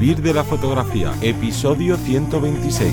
[0.00, 2.90] Vivir de la fotografía, episodio 126.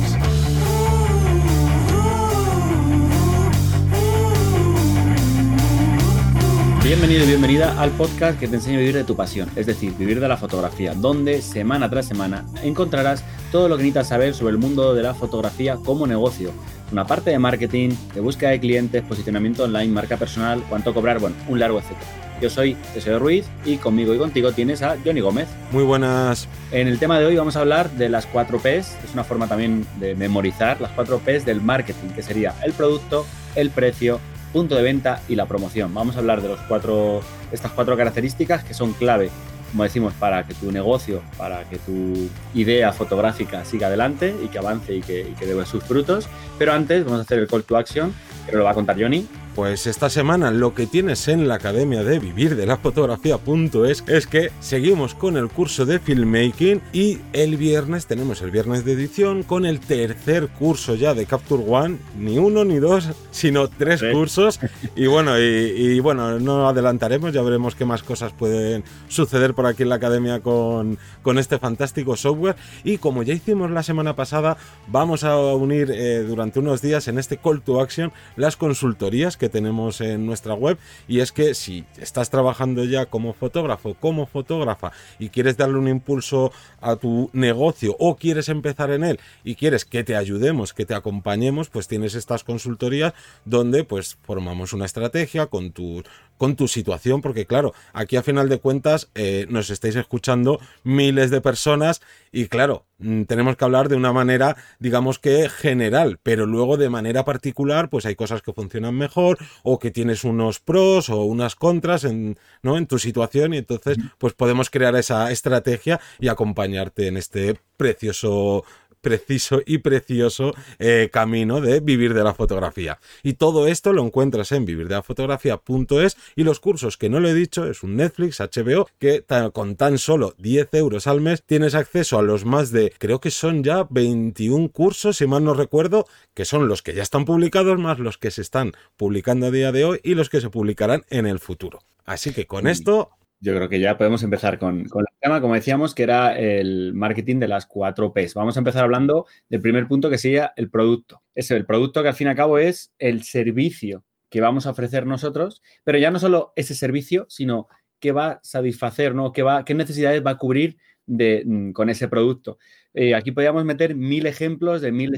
[6.84, 9.94] Bienvenido y bienvenida al podcast que te enseña a vivir de tu pasión, es decir,
[9.98, 14.52] vivir de la fotografía, donde semana tras semana encontrarás todo lo que necesitas saber sobre
[14.52, 16.52] el mundo de la fotografía como negocio.
[16.92, 21.38] Una parte de marketing, de búsqueda de clientes, posicionamiento online, marca personal, cuánto cobrar, bueno,
[21.48, 22.27] un largo etcétera.
[22.42, 25.48] Yo soy José Ruiz y conmigo y contigo tienes a Johnny Gómez.
[25.72, 26.48] Muy buenas.
[26.72, 29.48] En el tema de hoy vamos a hablar de las 4 Ps, es una forma
[29.48, 34.20] también de memorizar las 4 Ps del marketing, que sería el producto, el precio,
[34.54, 35.94] punto de venta y la promoción.
[35.94, 39.30] Vamos a hablar de los cuatro, estas cuatro características que son clave,
[39.72, 44.60] como decimos, para que tu negocio, para que tu idea fotográfica siga adelante y que
[44.60, 46.28] avance y que, y que dé sus frutos.
[46.58, 48.14] Pero antes vamos a hacer el call to action,
[48.50, 49.28] que lo va a contar Johnny.
[49.58, 54.28] Pues esta semana lo que tienes en la Academia de Vivir de la Fotografía.es es
[54.28, 59.42] que seguimos con el curso de filmmaking y el viernes tenemos el viernes de edición
[59.42, 64.60] con el tercer curso ya de Capture One, ni uno ni dos, sino tres cursos.
[64.96, 69.84] Y bueno, y, bueno, no adelantaremos, ya veremos qué más cosas pueden suceder por aquí
[69.84, 72.56] en la Academia con, con este fantástico software.
[72.84, 77.18] Y como ya hicimos la semana pasada, vamos a unir eh, durante unos días en
[77.18, 81.86] este call to action las consultorías que tenemos en nuestra web y es que si
[82.00, 87.96] estás trabajando ya como fotógrafo, como fotógrafa y quieres darle un impulso a tu negocio
[88.00, 92.16] o quieres empezar en él y quieres que te ayudemos, que te acompañemos, pues tienes
[92.16, 93.14] estas consultorías
[93.46, 96.04] donde pues formamos una estrategia con tu
[96.38, 101.30] con tu situación, porque claro, aquí a final de cuentas eh, nos estáis escuchando miles
[101.32, 106.46] de personas y claro, mm, tenemos que hablar de una manera, digamos que general, pero
[106.46, 111.10] luego de manera particular, pues hay cosas que funcionan mejor o que tienes unos pros
[111.10, 112.78] o unas contras en, ¿no?
[112.78, 118.64] en tu situación y entonces pues podemos crear esa estrategia y acompañarte en este precioso
[119.02, 123.00] preciso y precioso eh, camino de vivir de la fotografía.
[123.24, 127.66] Y todo esto lo encuentras en vivirdelafotografía.es y los cursos que no lo he dicho
[127.66, 132.22] es un Netflix, HBO, que con tan solo 10 euros al mes tienes acceso a
[132.22, 136.68] los más de, creo que son ya 21 cursos, si mal no recuerdo, que son
[136.68, 140.00] los que ya están publicados más los que se están publicando a día de hoy
[140.04, 141.80] y los que se publicarán en el futuro.
[142.06, 145.54] Así que con esto yo creo que ya podemos empezar con, con, el tema, como
[145.54, 148.34] decíamos, que era el marketing de las cuatro Ps.
[148.34, 151.22] Vamos a empezar hablando del primer punto que sería el producto.
[151.36, 154.72] Es el producto que al fin y al cabo es el servicio que vamos a
[154.72, 157.68] ofrecer nosotros, pero ya no solo ese servicio, sino
[158.00, 159.32] qué va a satisfacer, ¿no?
[159.32, 160.78] ¿Qué, va, qué necesidades va a cubrir
[161.08, 162.58] mm, con ese producto.
[162.94, 165.14] Eh, aquí podríamos meter mil ejemplos de mil,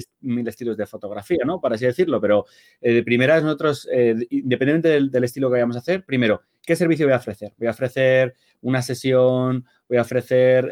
[0.47, 1.61] estilos de fotografía, ¿no?
[1.61, 2.45] Para así decirlo, pero
[2.81, 7.07] eh, de primeras nosotros, eh, independientemente del, estilo que vayamos a hacer, primero, ¿qué servicio
[7.07, 7.51] voy a ofrecer?
[7.57, 10.71] Voy a ofrecer una sesión, voy a ofrecer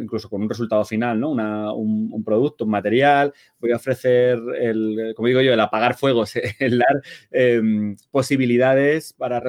[0.00, 1.32] incluso con un resultado final, ¿no?
[1.74, 6.78] Un, producto, un material, voy a ofrecer, el, como digo yo, el apagar fuegos, el
[6.78, 7.02] dar
[7.32, 9.42] em, posibilidades para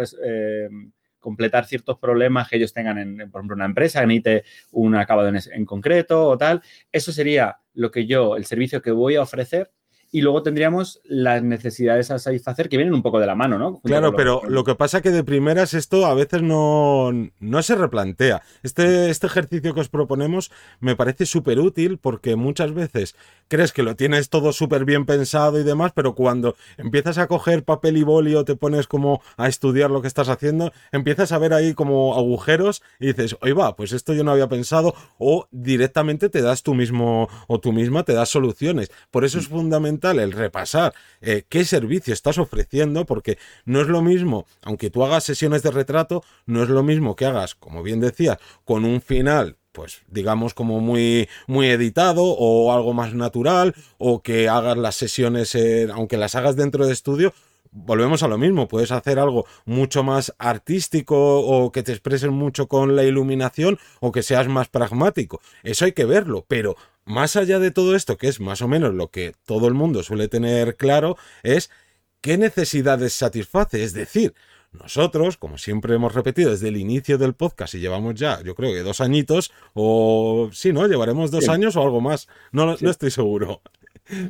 [1.20, 5.30] completar ciertos problemas que ellos tengan en, por ejemplo, una empresa que necesite un acabado
[5.30, 6.64] en concreto o tal.
[6.92, 9.70] Eso sería lo que yo, el servicio que voy a ofrecer
[10.14, 13.82] y luego tendríamos las necesidades a satisfacer que vienen un poco de la mano, ¿no?
[13.82, 17.10] claro, pero lo que pasa que de primeras esto a veces no,
[17.40, 18.44] no se replantea.
[18.62, 23.16] Este, este ejercicio que os proponemos me parece súper útil porque muchas veces
[23.48, 27.64] crees que lo tienes todo súper bien pensado y demás, pero cuando empiezas a coger
[27.64, 31.40] papel y boli o te pones como a estudiar lo que estás haciendo, empiezas a
[31.40, 35.48] ver ahí como agujeros y dices, oye va, pues esto yo no había pensado o
[35.50, 38.92] directamente te das tú mismo o tú misma te das soluciones.
[39.10, 44.02] Por eso es fundamental el repasar eh, qué servicio estás ofreciendo, porque no es lo
[44.02, 48.00] mismo, aunque tú hagas sesiones de retrato, no es lo mismo que hagas, como bien
[48.00, 54.22] decía, con un final pues digamos como muy muy editado o algo más natural o
[54.22, 55.58] que hagas las sesiones
[55.92, 57.34] aunque las hagas dentro de estudio
[57.74, 62.68] volvemos a lo mismo, puedes hacer algo mucho más artístico o que te expresen mucho
[62.68, 65.42] con la iluminación o que seas más pragmático.
[65.64, 66.76] Eso hay que verlo, pero
[67.06, 70.04] más allá de todo esto, que es más o menos lo que todo el mundo
[70.04, 71.70] suele tener claro, es
[72.22, 73.84] qué necesidades satisface.
[73.84, 74.34] Es decir,
[74.72, 78.72] nosotros, como siempre hemos repetido desde el inicio del podcast y llevamos ya, yo creo
[78.72, 80.88] que dos añitos, o sí, ¿no?
[80.88, 82.28] Llevaremos dos años o algo más.
[82.52, 83.62] No, no estoy seguro.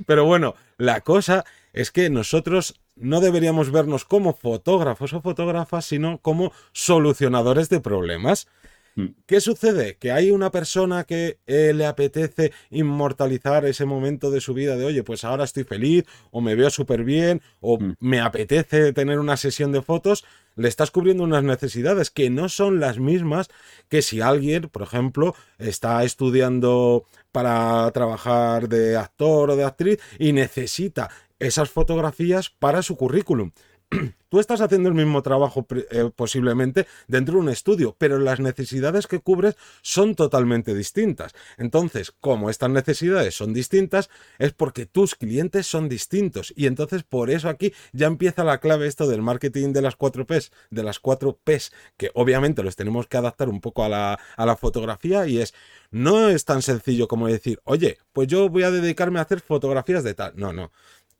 [0.05, 6.19] Pero bueno, la cosa es que nosotros no deberíamos vernos como fotógrafos o fotógrafas, sino
[6.19, 8.47] como solucionadores de problemas.
[8.95, 9.07] Hmm.
[9.25, 9.97] ¿Qué sucede?
[9.97, 14.85] Que hay una persona que eh, le apetece inmortalizar ese momento de su vida de,
[14.85, 17.95] oye, pues ahora estoy feliz, o me veo súper bien, o hmm.
[17.99, 20.25] me apetece tener una sesión de fotos,
[20.55, 23.47] le estás cubriendo unas necesidades que no son las mismas
[23.89, 30.33] que si alguien, por ejemplo, está estudiando para trabajar de actor o de actriz y
[30.33, 31.09] necesita
[31.43, 33.51] esas fotografías para su currículum.
[34.29, 39.05] Tú estás haciendo el mismo trabajo eh, posiblemente dentro de un estudio, pero las necesidades
[39.05, 41.33] que cubres son totalmente distintas.
[41.57, 44.09] Entonces, como estas necesidades son distintas,
[44.39, 46.51] es porque tus clientes son distintos.
[46.55, 50.25] Y entonces por eso aquí ya empieza la clave esto del marketing de las cuatro
[50.25, 54.19] P's, de las cuatro P's, que obviamente los tenemos que adaptar un poco a la,
[54.35, 55.53] a la fotografía y es,
[55.91, 60.03] no es tan sencillo como decir, oye, pues yo voy a dedicarme a hacer fotografías
[60.03, 60.33] de tal.
[60.35, 60.71] No, no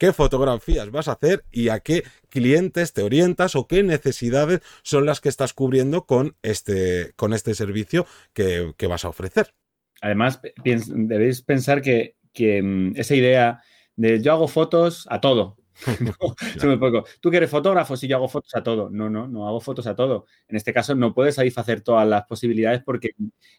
[0.04, 5.06] qué fotografías vas a hacer y a qué clientes te orientas o qué necesidades son
[5.06, 9.54] las que estás cubriendo con este, con este servicio que, vas a ofrecer.
[10.02, 13.62] Además, debéis pensar que, que mm, esa idea
[13.96, 15.56] de yo hago fotos a todo,
[17.22, 18.90] Tú que eres fotógrafo, si yo hago fotos a todo.
[18.90, 20.26] No, no, no hago fotos a todo.
[20.48, 23.12] En este caso no puedes satisfacer todas las posibilidades porque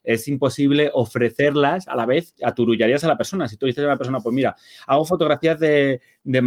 [0.02, 3.49] es imposible ofrecerlas a la vez, aturullarías a la persona.
[3.49, 4.56] Si tú dices a una persona, pues mira,
[4.87, 6.43] hago fotografías de, de,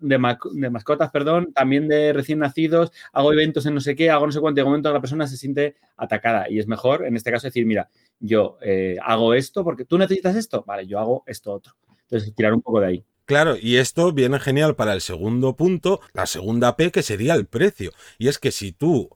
[0.00, 4.32] de, mascotas, perdón, también de recién nacidos, hago eventos en no sé qué, hago no
[4.32, 6.50] sé cuánto, y momento la persona se siente atacada.
[6.50, 7.88] Y es mejor, en este caso, decir, mira,
[8.18, 11.74] yo eh, hago esto porque tú necesitas esto, vale, yo hago esto otro.
[12.02, 13.04] Entonces, tirar un poco de ahí.
[13.30, 17.46] Claro, y esto viene genial para el segundo punto, la segunda P, que sería el
[17.46, 17.92] precio.
[18.18, 19.08] Y es que si tú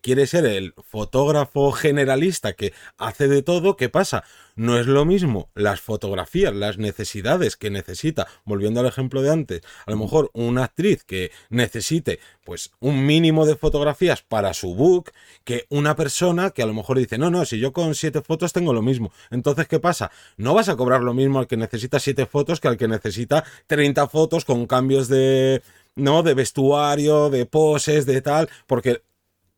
[0.00, 4.24] quieres ser el fotógrafo generalista que hace de todo, ¿qué pasa?
[4.56, 9.60] No es lo mismo las fotografías, las necesidades que necesita, volviendo al ejemplo de antes,
[9.84, 15.12] a lo mejor una actriz que necesite pues un mínimo de fotografías para su book,
[15.44, 18.52] que una persona que a lo mejor dice, no, no, si yo con siete fotos
[18.52, 19.12] tengo lo mismo.
[19.30, 20.10] Entonces, ¿qué pasa?
[20.36, 23.44] No vas a cobrar lo mismo al que necesita siete fotos que al que necesita
[23.66, 25.62] 30 fotos con cambios de,
[25.96, 26.22] ¿no?
[26.22, 29.02] De vestuario, de poses, de tal, porque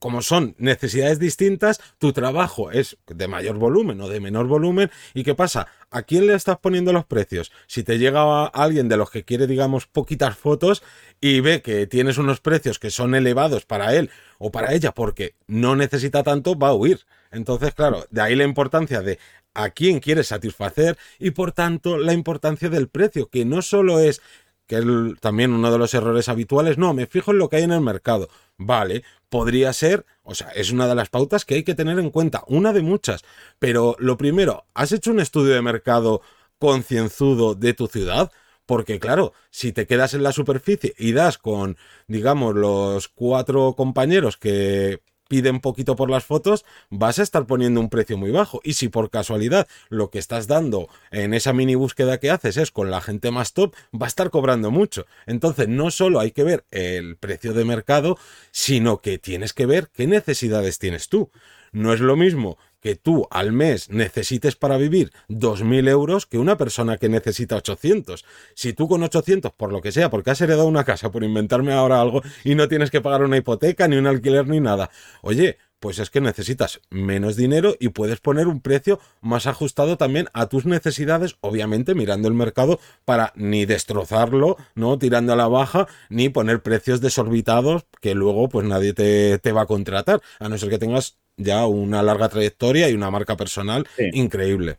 [0.02, 4.90] como son necesidades distintas, tu trabajo es de mayor volumen o de menor volumen.
[5.14, 5.68] ¿Y qué pasa?
[5.92, 7.52] ¿A quién le estás poniendo los precios?
[7.68, 10.82] Si te llega alguien de los que quiere, digamos, poquitas fotos
[11.20, 15.36] y ve que tienes unos precios que son elevados para él o para ella porque
[15.46, 17.06] no necesita tanto, va a huir.
[17.30, 19.20] Entonces, claro, de ahí la importancia de
[19.54, 24.22] a quién quieres satisfacer y por tanto la importancia del precio, que no solo es
[24.66, 24.84] que es
[25.20, 27.81] también uno de los errores habituales, no, me fijo en lo que hay en el
[27.81, 28.28] mercado.
[28.56, 32.10] Vale, podría ser, o sea, es una de las pautas que hay que tener en
[32.10, 33.22] cuenta, una de muchas.
[33.58, 36.22] Pero lo primero, ¿has hecho un estudio de mercado
[36.58, 38.31] concienzudo de tu ciudad?
[38.64, 41.76] Porque claro, si te quedas en la superficie y das con,
[42.06, 45.00] digamos, los cuatro compañeros que
[45.32, 48.61] piden poquito por las fotos, vas a estar poniendo un precio muy bajo.
[48.64, 52.70] Y si por casualidad lo que estás dando en esa mini búsqueda que haces es
[52.70, 55.06] con la gente más top, va a estar cobrando mucho.
[55.25, 58.19] Entonces, no solo hay que ver el precio de mercado,
[58.50, 61.31] sino que tienes que ver qué necesidades tienes tú.
[61.73, 66.58] No es lo mismo que tú al mes necesites para vivir 2.000 euros que una
[66.58, 68.25] persona que necesita 800.
[68.55, 71.73] Si tú con 800, por lo que sea, porque has heredado una casa, por inventarme
[71.73, 74.90] ahora algo, y no tienes que pagar una hipoteca, ni un alquiler, ni nada,
[75.23, 80.29] oye, pues es que necesitas menos dinero y puedes poner un precio más ajustado también
[80.32, 85.88] a tus necesidades, obviamente mirando el mercado para ni destrozarlo, no tirando a la baja,
[86.08, 90.56] ni poner precios desorbitados que luego pues nadie te, te va a contratar, a no
[90.56, 94.77] ser que tengas ya una larga trayectoria y una marca personal increíble.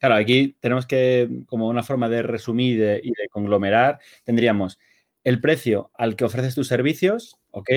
[0.00, 4.80] Claro, aquí tenemos que, como una forma de resumir y de, conglomerar, tendríamos
[5.22, 7.70] el precio al que ofreces tus servicios, ¿ok?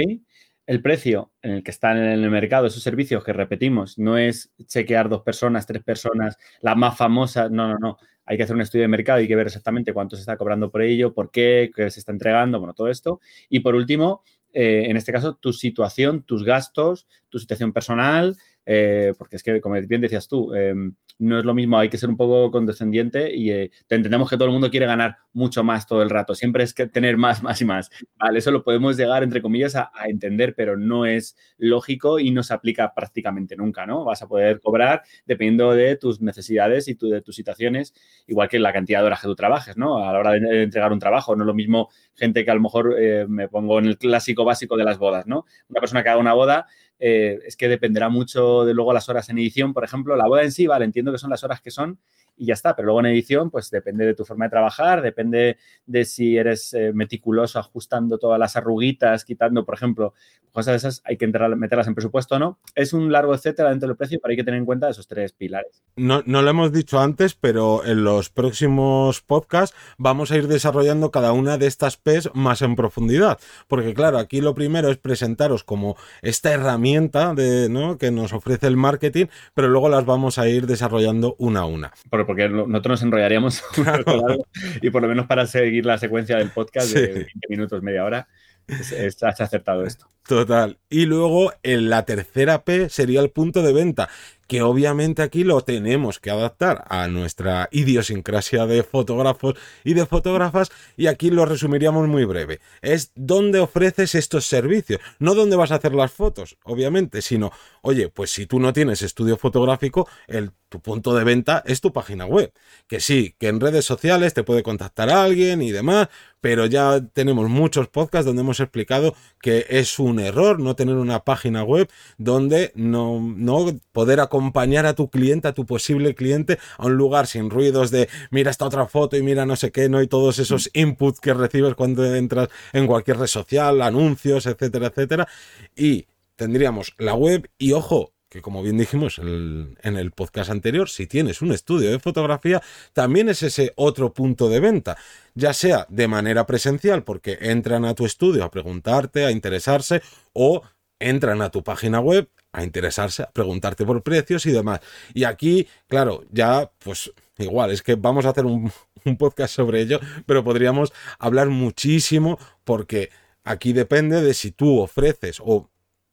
[0.66, 4.52] El precio en el que están en el mercado esos servicios que repetimos, no es
[4.66, 7.98] chequear dos personas, tres personas, las más famosas, no, no, no.
[8.26, 10.72] Hay que hacer un estudio de mercado, y que ver exactamente cuánto se está cobrando
[10.72, 13.20] por ello, por qué, qué se está entregando, bueno, todo esto.
[13.50, 19.14] Y por último, eh, en este caso, tu situación, tus gastos, tu situación personal, eh,
[19.18, 22.10] porque es que, como bien decías tú, em, no es lo mismo, hay que ser
[22.10, 26.02] un poco condescendiente y eh, entendemos que todo el mundo quiere ganar mucho más todo
[26.02, 27.90] el rato, siempre es que tener más, más y más.
[28.18, 32.44] Vale, eso lo podemos llegar, entre comillas, a, entender, pero no es lógico y no
[32.44, 34.04] se aplica prácticamente nunca, ¿no?
[34.04, 37.94] Vas a poder cobrar dependiendo de tus necesidades y de tus situaciones,
[38.28, 39.98] igual que la cantidad de horas que tú trabajes, ¿no?
[39.98, 42.62] A la hora de entregar un trabajo, no es lo mismo gente que a lo
[42.62, 45.46] mejor eh, me pongo en el clásico básico de las bodas, ¿no?
[45.70, 46.68] Una persona que haga una boda,
[47.00, 50.44] eh, es que dependerá mucho de luego las horas en edición, por ejemplo, la boda
[50.44, 52.00] en sí, vale, entiendo que son las horas que son
[52.38, 52.76] y ya está.
[52.76, 56.74] Pero luego en edición, pues depende de tu forma de trabajar, depende de si eres
[56.74, 60.14] eh, meticuloso ajustando todas las arruguitas, quitando, por ejemplo,
[60.56, 62.60] cosas de esas, hay que entrar, meterlas en presupuesto o no.
[62.74, 65.34] Es un largo etcétera dentro del precio, pero hay que tener en cuenta esos tres
[65.34, 65.84] pilares.
[65.98, 71.12] No, no lo hemos dicho antes, pero en los próximos podcasts vamos a ir desarrollando
[71.12, 73.38] cada una de estas P's más en profundidad.
[73.68, 77.98] Porque claro, aquí lo primero es presentaros como esta herramienta de, ¿no?
[77.98, 81.94] que nos ofrece el marketing, pero luego las vamos a ir desarrollando una a una.
[82.26, 83.64] Porque nosotros nos enrollaríamos
[84.82, 88.28] y por lo menos para seguir la secuencia del podcast de 20 minutos, media hora,
[88.68, 90.10] está acertado esto.
[90.28, 90.80] Total.
[90.90, 94.10] Y luego en la tercera P sería el punto de venta,
[94.48, 100.72] que obviamente aquí lo tenemos que adaptar a nuestra idiosincrasia de fotógrafos y de fotógrafas
[100.98, 102.60] y aquí lo resumiríamos muy breve.
[102.82, 108.10] Es dónde ofreces estos servicios, no dónde vas a hacer las fotos, obviamente, sino, oye,
[108.10, 112.26] pues si tú no tienes estudio fotográfico, el, tu punto de venta es tu página
[112.26, 112.52] web.
[112.88, 116.10] Que sí, que en redes sociales te puede contactar alguien y demás,
[116.42, 121.24] pero ya tenemos muchos podcasts donde hemos explicado que es un error no tener una
[121.24, 126.86] página web donde no, no poder acompañar a tu cliente, a tu posible cliente, a
[126.86, 130.00] un lugar sin ruidos de mira esta otra foto y mira no sé qué, no
[130.00, 135.28] hay todos esos inputs que recibes cuando entras en cualquier red social, anuncios, etcétera, etcétera.
[135.76, 141.08] Y tendríamos la web y ojo, que como bien dijimos en el, podcast anterior, si
[141.08, 142.62] tienes un estudio de fotografía,
[142.94, 144.98] también es ese otro punto de venta,
[145.36, 150.02] ya sea de manera presencial, porque entran a tu estudio a preguntarte, a interesarse,
[150.34, 150.64] o
[151.00, 154.80] entran a tu página web a interesarse, a preguntarte por precios y demás.
[155.14, 158.72] Y aquí, claro, ya pues igual, es que vamos a hacer un,
[159.06, 163.10] un podcast sobre ello, pero podríamos hablar muchísimo porque
[163.44, 165.70] aquí depende de si tú ofreces o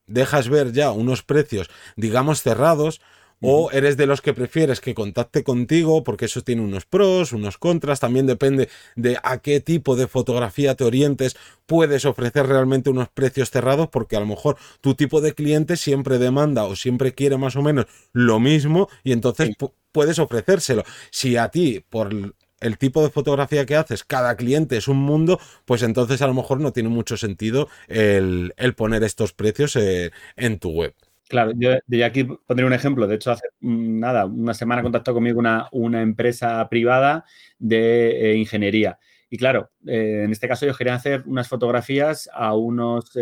[0.07, 3.01] dejas ver ya unos precios, digamos, cerrados,
[3.43, 7.59] o eres de los que prefieres que contacte contigo porque eso tiene unos pros, unos
[7.59, 13.09] contras, también depende de a qué tipo de fotografía te orientes, puedes ofrecer realmente unos
[13.09, 17.37] precios cerrados porque a lo mejor tu tipo de cliente siempre demanda o siempre quiere
[17.37, 19.51] más o menos lo mismo y entonces
[19.93, 20.85] puedes ofrecérselo.
[21.11, 25.41] Si a ti por el tipo de fotografía que haces, cada cliente es un mundo,
[25.65, 30.59] pues entonces a lo mejor no tiene mucho sentido el, poner estos precios eh, en
[30.59, 30.95] tu web.
[31.33, 31.71] Claro, yo,
[32.05, 33.07] aquí pondré un ejemplo.
[33.07, 37.25] De hecho, hace mm, nada, una semana contactó conmigo una, una empresa privada
[37.59, 38.99] de eh, ingeniería.
[39.31, 43.13] Y claro, eh, en este caso yo quería hacer unas fotografías a unos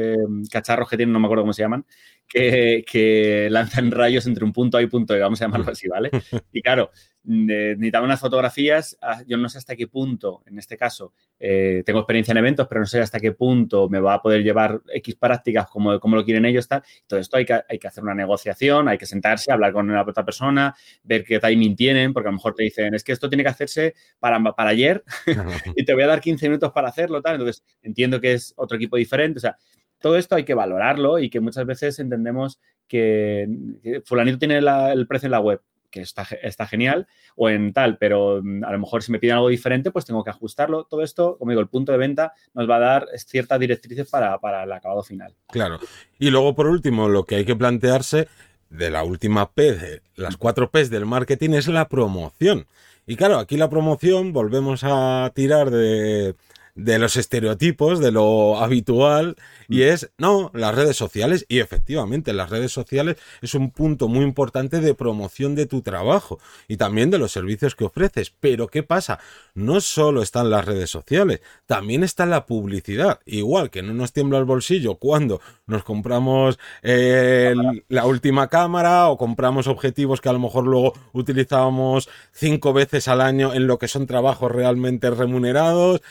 [0.51, 1.87] cacharros que tienen, no me acuerdo cómo se llaman,
[2.31, 5.89] que, que, lanzan rayos entre un punto A y punto B, vamos a llamarlo así,
[5.89, 6.11] ¿vale?
[6.53, 6.91] Y claro,
[7.25, 12.01] necesitaba unas fotografías, ah, yo no sé hasta qué punto, en este caso, eh, tengo
[12.01, 15.17] experiencia en eventos, pero no sé hasta qué punto me va a poder llevar X
[15.17, 16.83] prácticas como, como lo quieren ellos, tal.
[17.07, 20.03] Todo esto hay que, hay que hacer una negociación, hay que sentarse, hablar con la
[20.03, 23.29] otra persona, ver qué timing tienen, porque a lo mejor te dicen, es que esto
[23.29, 25.05] tiene que hacerse para, para ayer
[25.77, 27.35] y te voy a dar 15 minutos para hacerlo, tal.
[27.35, 29.57] Entonces, entiendo que es otro equipo diferente, o sea,
[30.01, 33.49] todo esto hay que valorarlo y que muchas veces entendemos que,
[34.05, 38.41] fulanito tiene el precio en la web, que está, está, genial, o en tal, pero
[38.43, 40.85] mm, a lo mejor si me piden algo diferente, pues tengo que ajustarlo.
[40.85, 44.39] Todo esto, como digo, el punto de venta nos va a dar ciertas directrices para,
[44.39, 45.35] para el acabado final.
[45.49, 45.79] Claro.
[46.19, 48.29] Y luego, por último, lo que hay que plantearse
[48.71, 52.67] de la última P, de las cuatro P's del marketing, es la promoción.
[53.07, 56.37] Y claro, aquí la promoción volvemos a tirar de
[56.75, 59.37] de los estereotipos, de lo habitual,
[59.69, 59.83] y mm.
[59.83, 64.81] es, no, las redes sociales, y efectivamente, las redes sociales es un punto muy importante
[64.81, 68.33] de promoción de tu trabajo y también de los servicios que ofreces.
[68.41, 69.19] Pero ¿qué pasa?
[69.55, 73.21] No solo están las redes sociales, también está la publicidad.
[73.27, 79.67] Igual que no nos tiembla el bolsillo cuando nos compramos la última cámara o compramos
[79.67, 84.07] objetivos que a lo mejor luego utilizábamos cinco veces al año en lo que son
[84.07, 86.03] trabajos realmente remunerados,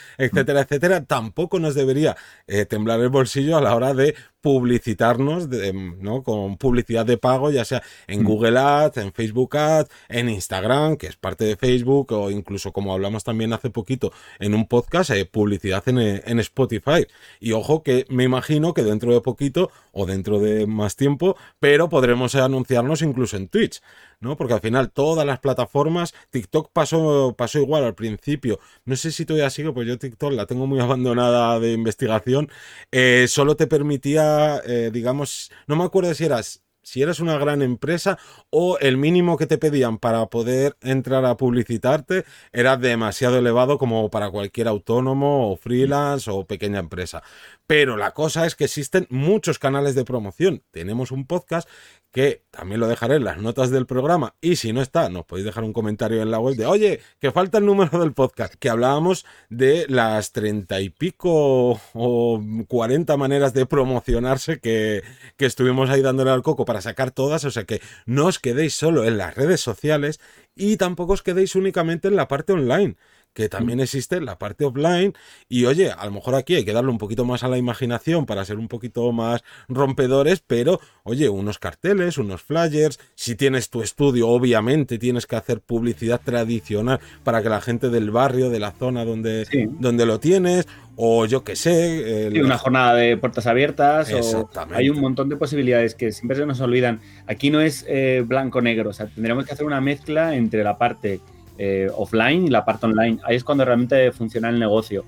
[0.58, 2.16] etcétera tampoco nos debería
[2.46, 6.22] eh, temblar el bolsillo a la hora de publicitarnos ¿no?
[6.22, 8.24] con publicidad de pago, ya sea en mm.
[8.24, 12.92] Google Ads, en Facebook Ads, en Instagram, que es parte de Facebook, o incluso como
[12.92, 17.06] hablamos también hace poquito en un podcast, eh, publicidad en, eh, en Spotify.
[17.38, 21.88] Y ojo que me imagino que dentro de poquito o dentro de más tiempo, pero
[21.88, 23.80] podremos anunciarnos incluso en Twitch.
[24.20, 24.36] ¿no?
[24.36, 28.60] Porque al final todas las plataformas, TikTok pasó, pasó igual al principio.
[28.84, 32.50] No sé si todavía sigo, pues yo TikTok la tengo muy abandonada de investigación.
[32.92, 34.29] Eh, solo te permitía,
[34.66, 38.18] eh, digamos, no me acuerdo si eras si eres una gran empresa
[38.50, 44.10] o el mínimo que te pedían para poder entrar a publicitarte era demasiado elevado como
[44.10, 47.22] para cualquier autónomo o freelance o pequeña empresa.
[47.66, 50.62] Pero la cosa es que existen muchos canales de promoción.
[50.70, 51.68] Tenemos un podcast
[52.12, 55.46] que también lo dejaré en las notas del programa y si no está, nos podéis
[55.46, 58.68] dejar un comentario en la web de, oye, que falta el número del podcast, que
[58.68, 65.02] hablábamos de las treinta y pico o cuarenta maneras de promocionarse que,
[65.36, 68.74] que estuvimos ahí dándole al coco para sacar todas, o sea que no os quedéis
[68.74, 70.20] solo en las redes sociales
[70.54, 72.96] y tampoco os quedéis únicamente en la parte online
[73.32, 73.82] que también mm.
[73.82, 75.14] existe la parte offline
[75.48, 78.26] y oye, a lo mejor aquí hay que darle un poquito más a la imaginación
[78.26, 83.82] para ser un poquito más rompedores, pero oye, unos carteles, unos flyers, si tienes tu
[83.82, 88.72] estudio, obviamente tienes que hacer publicidad tradicional para que la gente del barrio, de la
[88.72, 89.46] zona donde,
[89.78, 92.30] donde lo tienes, o yo que sé.
[92.42, 94.12] una jornada de puertas abiertas.
[94.12, 97.00] O hay un montón de posibilidades que siempre se nos olvidan.
[97.26, 101.20] Aquí no es eh, blanco-negro, o sea, tendríamos que hacer una mezcla entre la parte
[101.62, 103.18] eh, offline y la parte online.
[103.22, 105.04] Ahí es cuando realmente funciona el negocio.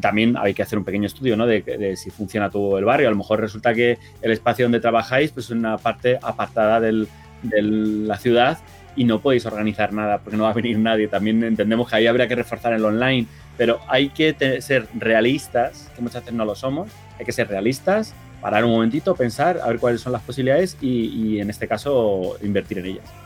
[0.00, 1.46] También hay que hacer un pequeño estudio ¿no?
[1.46, 3.08] de, si funciona todo el barrio.
[3.08, 7.08] A lo mejor resulta que el espacio donde trabajáis pues, es una parte apartada de
[7.42, 8.58] la ciudad
[8.94, 11.08] y no podéis organizar nada porque no va a venir nadie.
[11.08, 16.02] También entendemos que ahí habría que reforzar el online, pero hay que ser realistas, que
[16.02, 16.88] muchas veces no lo somos.
[17.18, 21.06] Hay que ser realistas, parar un momentito, pensar, a ver cuáles son las posibilidades y,
[21.06, 23.25] y en este caso invertir en ellas.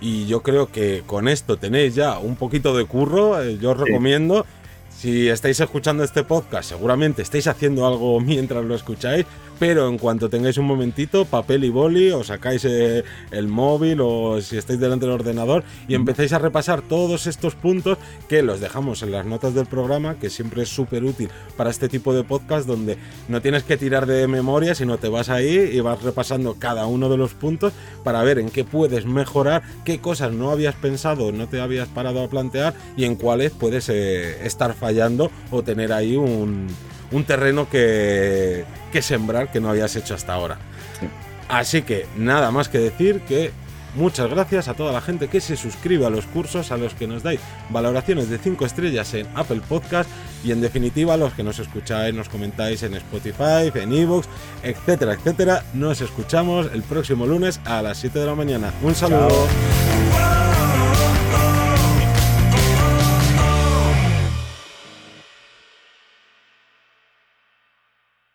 [0.00, 3.42] Y yo creo que con esto tenéis ya un poquito de curro.
[3.42, 4.46] Eh, yo os recomiendo,
[5.00, 9.24] si estáis escuchando este podcast, seguramente estáis haciendo algo mientras lo escucháis
[9.60, 14.40] pero en cuanto tengáis un momentito, papel y boli, os sacáis eh, el móvil o
[14.40, 19.02] si estáis delante del ordenador y empezáis a repasar todos estos puntos que los dejamos
[19.02, 21.28] en las notas del programa, que siempre es súper útil
[21.58, 22.96] para este tipo de podcast donde
[23.28, 27.10] no tienes que tirar de memoria, sino te vas ahí y vas repasando cada uno
[27.10, 31.48] de los puntos para ver en qué puedes mejorar, qué cosas no habías pensado, no
[31.48, 34.89] te habías parado a plantear y en cuáles puedes eh, estar fallando
[35.50, 36.68] o tener ahí un
[37.12, 40.58] un terreno que, que sembrar que no habías hecho hasta ahora.
[41.48, 43.50] Así que nada más que decir que
[43.96, 47.08] muchas gracias a toda la gente que se suscribe a los cursos, a los que
[47.08, 50.08] nos dais valoraciones de 5 estrellas en Apple Podcast
[50.44, 54.28] y en definitiva a los que nos escucháis, nos comentáis en Spotify, en Evox,
[54.62, 55.64] etcétera, etcétera.
[55.74, 58.72] Nos escuchamos el próximo lunes a las 7 de la mañana.
[58.82, 59.48] Un saludo.